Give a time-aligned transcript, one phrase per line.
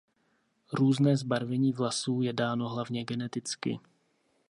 [0.73, 3.79] Různé zbarvení vlasů je dáno hlavně geneticky.